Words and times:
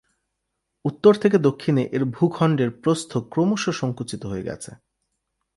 উত্তর 0.85 1.13
থেকে 1.13 1.37
দক্ষিণে 1.37 1.83
এর 1.91 2.03
ভূখণ্ডের 2.05 2.69
প্রস্থ 2.83 3.11
ক্রমশ 3.31 3.63
সঙ্কুচিত 3.69 4.21
হয়ে 4.25 4.43
গেছে। 4.43 4.71